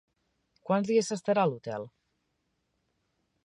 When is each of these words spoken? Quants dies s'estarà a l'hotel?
Quants 0.69 0.89
dies 0.91 1.11
s'estarà 1.11 1.43
a 1.43 1.51
l'hotel? 1.51 1.87